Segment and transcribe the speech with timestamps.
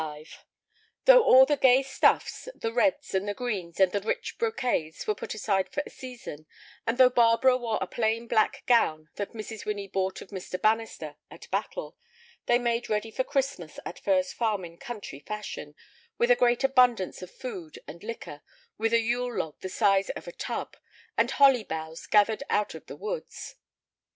[0.01, 0.35] XLV
[1.05, 5.13] Though all the gay stuffs, the reds and the greens and the rich brocades, were
[5.13, 6.47] put aside for a season,
[6.87, 9.63] and though Barbara wore a plain black gown that Mrs.
[9.63, 10.59] Winnie bought of Mr.
[10.59, 11.95] Bannister at Battle,
[12.47, 15.75] they made ready for Christmas at Furze Farm in country fashion,
[16.17, 18.41] with a great abundance of food and liquor,
[18.79, 20.77] with a yule log the size of a tub,
[21.15, 23.55] and holly boughs gathered out of the woods.